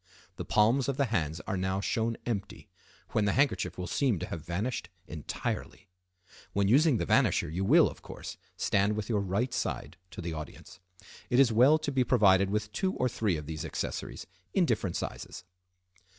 [0.37, 2.71] The palms of the hands are now shown empty,
[3.09, 5.89] when the handkerchief will seem to have vanished entirely.
[6.53, 10.33] When using the vanisher you will, of course, stand with your right side to the
[10.33, 10.79] audience.
[11.29, 14.25] It is well to be provided with two or three of these accessories,
[14.55, 15.43] in different sizes.